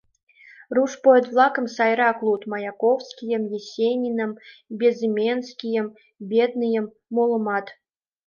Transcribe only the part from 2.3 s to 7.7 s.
Маяковскийым, Есениным, Безыменскийым, Бедныйым, молымат.